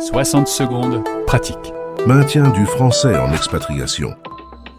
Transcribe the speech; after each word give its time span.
60 0.00 0.46
secondes, 0.46 1.02
pratique. 1.26 1.72
Maintien 2.06 2.50
du 2.50 2.66
français 2.66 3.16
en 3.16 3.32
expatriation. 3.32 4.14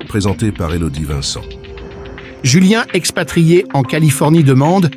Présenté 0.07 0.51
par 0.51 0.73
Elodie 0.73 1.05
Vincent. 1.05 1.41
Julien, 2.43 2.85
expatrié 2.93 3.65
en 3.73 3.81
Californie, 3.81 4.43
demande 4.43 4.91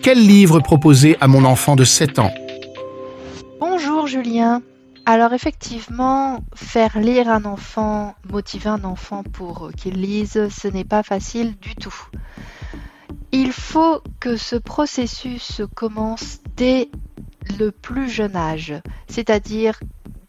Quel 0.00 0.18
livre 0.18 0.60
proposer 0.60 1.16
à 1.20 1.26
mon 1.26 1.44
enfant 1.44 1.74
de 1.74 1.84
7 1.84 2.20
ans? 2.20 2.32
Bonjour 3.58 4.06
Julien. 4.06 4.62
Alors 5.06 5.32
effectivement, 5.32 6.38
faire 6.54 6.98
lire 6.98 7.28
un 7.28 7.44
enfant, 7.44 8.14
motiver 8.30 8.70
un 8.70 8.84
enfant 8.84 9.22
pour 9.24 9.70
qu'il 9.76 10.00
lise, 10.00 10.48
ce 10.48 10.68
n'est 10.68 10.84
pas 10.84 11.02
facile 11.02 11.56
du 11.60 11.74
tout. 11.74 12.08
Il 13.32 13.50
faut 13.52 14.00
que 14.20 14.36
ce 14.36 14.56
processus 14.56 15.62
commence 15.74 16.38
dès 16.56 16.88
le 17.58 17.70
plus 17.70 18.08
jeune 18.08 18.36
âge, 18.36 18.74
c'est-à-dire 19.08 19.78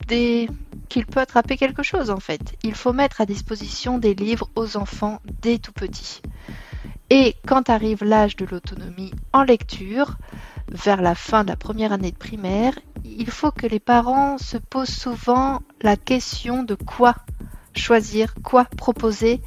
dès 0.08 0.48
qu'il 0.90 1.06
peut 1.06 1.20
attraper 1.20 1.58
quelque 1.58 1.84
chose 1.84 2.10
en 2.10 2.20
fait. 2.20 2.56
Il 2.64 2.76
faut 2.76 2.94
mettre 2.94 3.22
à 3.22 3.26
disposition 3.26 3.98
des 3.98 4.14
livres 4.14 4.50
aux 4.56 4.78
enfants 4.78 5.20
dès 5.42 5.58
tout 5.58 5.74
petit. 5.74 6.22
Et 7.10 7.36
quand 7.48 7.70
arrive 7.70 8.04
l'âge 8.04 8.36
de 8.36 8.46
l'autonomie 8.46 9.14
en 9.32 9.44
lecture, 9.44 10.18
vers 10.70 11.02
la 11.02 11.14
fin 11.14 11.44
de 11.44 11.50
la 11.50 11.56
première 11.56 11.92
année 11.92 12.12
de 12.12 12.18
primaire, 12.18 12.74
il 13.04 13.30
faut 13.30 13.52
que 13.52 13.68
les 13.68 13.80
parents 13.80 14.38
se 14.38 14.58
posent 14.58 14.90
souvent 14.90 15.62
la 15.82 15.96
question 15.96 16.64
de 16.64 16.74
quoi 16.76 17.16
choisir, 17.76 18.34
quoi 18.44 18.66
proposer 18.66 19.42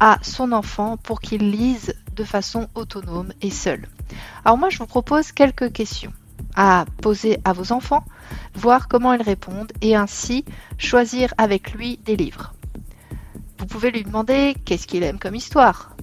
à 0.00 0.18
son 0.22 0.52
enfant 0.52 0.96
pour 0.96 1.20
qu'il 1.20 1.50
lise 1.50 1.94
de 2.14 2.24
façon 2.24 2.68
autonome 2.74 3.32
et 3.42 3.50
seul. 3.50 3.86
Alors 4.44 4.56
moi 4.56 4.70
je 4.70 4.78
vous 4.78 4.86
propose 4.86 5.32
quelques 5.32 5.72
questions 5.72 6.12
à 6.54 6.84
poser 7.02 7.38
à 7.44 7.52
vos 7.52 7.72
enfants, 7.72 8.04
voir 8.54 8.88
comment 8.88 9.12
ils 9.12 9.22
répondent 9.22 9.72
et 9.80 9.96
ainsi 9.96 10.44
choisir 10.78 11.34
avec 11.38 11.72
lui 11.72 11.98
des 11.98 12.16
livres. 12.16 12.54
Vous 13.58 13.66
pouvez 13.66 13.90
lui 13.90 14.04
demander 14.04 14.54
qu'est-ce 14.64 14.86
qu'il 14.86 15.02
aime 15.02 15.18
comme 15.18 15.34
histoire, 15.34 15.96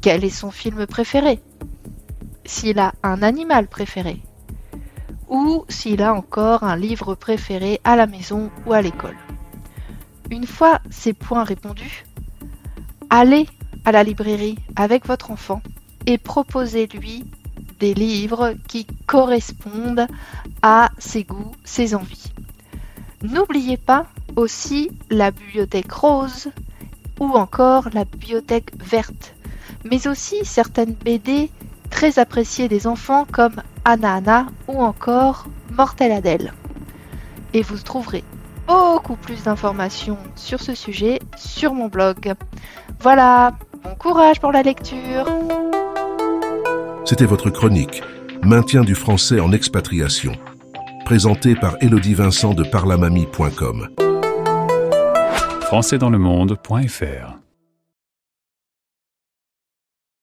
quel 0.00 0.24
est 0.24 0.30
son 0.30 0.50
film 0.50 0.86
préféré, 0.86 1.40
s'il 2.44 2.78
a 2.78 2.92
un 3.02 3.22
animal 3.22 3.66
préféré, 3.66 4.22
ou 5.28 5.64
s'il 5.68 6.02
a 6.02 6.14
encore 6.14 6.62
un 6.62 6.76
livre 6.76 7.14
préféré 7.14 7.80
à 7.84 7.96
la 7.96 8.06
maison 8.06 8.50
ou 8.66 8.72
à 8.72 8.82
l'école. 8.82 9.16
Une 10.30 10.46
fois 10.46 10.80
ces 10.90 11.12
points 11.12 11.44
répondus, 11.44 12.04
allez 13.10 13.46
à 13.84 13.92
la 13.92 14.02
librairie 14.02 14.58
avec 14.76 15.06
votre 15.06 15.30
enfant 15.30 15.62
et 16.06 16.18
proposez-lui 16.18 17.24
des 17.78 17.94
livres 17.94 18.54
qui 18.66 18.86
correspondent 19.06 20.06
à 20.62 20.90
ses 20.98 21.24
goûts, 21.24 21.52
ses 21.64 21.94
envies. 21.94 22.32
N'oubliez 23.22 23.76
pas 23.76 24.06
aussi 24.36 24.90
la 25.10 25.30
bibliothèque 25.30 25.92
rose 25.92 26.50
ou 27.18 27.26
encore 27.32 27.88
la 27.92 28.04
bibliothèque 28.04 28.72
verte, 28.78 29.34
mais 29.84 30.06
aussi 30.06 30.44
certaines 30.44 30.94
BD 30.94 31.50
très 31.90 32.18
appréciées 32.18 32.68
des 32.68 32.86
enfants 32.86 33.26
comme 33.30 33.62
Anna 33.84 34.14
Anna 34.14 34.46
ou 34.68 34.80
encore 34.82 35.46
Mortel 35.72 36.12
Adèle. 36.12 36.52
Et 37.54 37.62
vous 37.62 37.78
trouverez 37.78 38.22
beaucoup 38.66 39.16
plus 39.16 39.44
d'informations 39.44 40.18
sur 40.36 40.60
ce 40.60 40.74
sujet 40.74 41.18
sur 41.36 41.74
mon 41.74 41.88
blog. 41.88 42.34
Voilà, 43.00 43.52
bon 43.82 43.94
courage 43.96 44.40
pour 44.40 44.52
la 44.52 44.62
lecture 44.62 45.26
C'était 47.08 47.24
votre 47.24 47.48
chronique 47.48 48.02
Maintien 48.42 48.84
du 48.84 48.94
français 48.94 49.40
en 49.40 49.50
expatriation. 49.52 50.32
Présentée 51.06 51.54
par 51.54 51.78
Elodie 51.80 52.12
Vincent 52.12 52.52
de 52.52 52.64
parlamamie.com. 52.64 53.88
françaisdanslemonde.fr 55.62 57.47